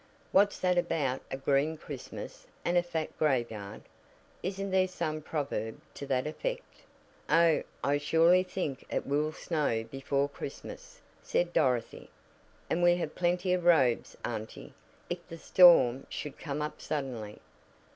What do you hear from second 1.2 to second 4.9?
a 'green Christmas, and a fat graveyard'? Isn't there